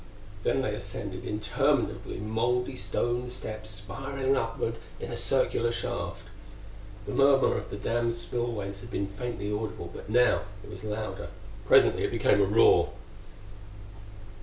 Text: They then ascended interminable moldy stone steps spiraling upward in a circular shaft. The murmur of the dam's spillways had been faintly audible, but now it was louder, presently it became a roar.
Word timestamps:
They 0.41 0.51
then 0.51 0.65
ascended 0.65 1.27
interminable 1.27 2.15
moldy 2.15 2.75
stone 2.75 3.29
steps 3.29 3.69
spiraling 3.69 4.35
upward 4.35 4.79
in 4.99 5.11
a 5.11 5.15
circular 5.15 5.71
shaft. 5.71 6.23
The 7.05 7.11
murmur 7.13 7.55
of 7.55 7.69
the 7.69 7.77
dam's 7.77 8.17
spillways 8.17 8.79
had 8.81 8.89
been 8.89 9.05
faintly 9.05 9.53
audible, 9.53 9.91
but 9.93 10.09
now 10.09 10.41
it 10.63 10.71
was 10.71 10.83
louder, 10.83 11.27
presently 11.67 12.03
it 12.03 12.09
became 12.09 12.41
a 12.41 12.45
roar. 12.45 12.89